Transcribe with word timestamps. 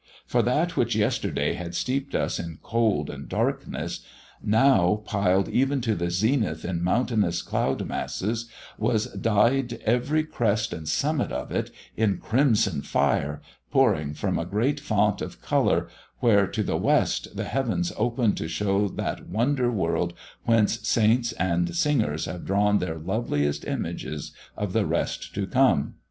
For 0.25 0.41
that 0.41 0.75
which 0.75 0.95
yesterday 0.95 1.53
had 1.53 1.75
steeped 1.75 2.15
us 2.15 2.39
in 2.39 2.57
cold 2.63 3.07
and 3.07 3.29
darkness, 3.29 4.03
now, 4.43 5.03
piled 5.05 5.47
even 5.49 5.79
to 5.81 5.93
the 5.93 6.09
zenith 6.09 6.65
in 6.65 6.83
mountainous 6.83 7.43
cloud 7.43 7.85
masses, 7.87 8.49
was 8.79 9.05
dyed, 9.13 9.73
every 9.85 10.23
crest 10.23 10.73
and 10.73 10.89
summit 10.89 11.31
of 11.31 11.51
it, 11.51 11.69
in 11.95 12.17
crimson 12.17 12.81
fire, 12.81 13.43
pouring 13.69 14.15
from 14.15 14.39
a 14.39 14.45
great 14.45 14.79
fount 14.79 15.21
of 15.21 15.39
colour, 15.39 15.87
where, 16.19 16.47
to 16.47 16.63
the 16.63 16.77
west, 16.77 17.35
the 17.37 17.43
heavens 17.43 17.93
opened 17.95 18.37
to 18.37 18.47
show 18.47 18.87
that 18.87 19.29
wonder 19.29 19.69
world 19.69 20.15
whence 20.45 20.79
saints 20.79 21.31
and 21.33 21.75
singers 21.75 22.25
have 22.25 22.43
drawn 22.43 22.79
their 22.79 22.97
loveliest 22.97 23.65
images 23.65 24.31
of 24.57 24.73
the 24.73 24.87
Rest 24.87 25.35
to 25.35 25.45
come. 25.45 25.93